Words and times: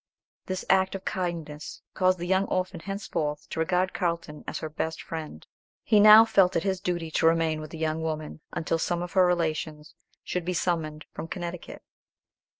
This 0.47 0.65
act 0.67 0.95
of 0.95 1.05
kindness 1.05 1.83
caused 1.93 2.17
the 2.17 2.25
young 2.25 2.45
orphan 2.45 2.79
henceforth 2.79 3.47
to 3.49 3.59
regard 3.59 3.93
Carlton 3.93 4.43
as 4.47 4.57
her 4.57 4.67
best 4.67 4.99
friend. 4.99 5.45
He 5.83 5.99
now 5.99 6.25
felt 6.25 6.55
it 6.55 6.63
his 6.63 6.81
duty 6.81 7.11
to 7.11 7.27
remain 7.27 7.61
with 7.61 7.69
the 7.69 7.77
young 7.77 8.01
woman 8.01 8.41
until 8.51 8.79
some 8.79 9.03
of 9.03 9.11
her 9.11 9.27
relations 9.27 9.93
should 10.23 10.43
be 10.43 10.53
summoned 10.55 11.05
from 11.13 11.27
Connecticut. 11.27 11.83